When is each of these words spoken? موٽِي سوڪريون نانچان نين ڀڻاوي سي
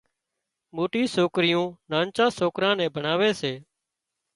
موٽِي 0.75 1.03
سوڪريون 1.15 1.65
نانچان 1.93 2.29
نين 2.77 2.93
ڀڻاوي 2.95 3.31
سي 3.41 3.53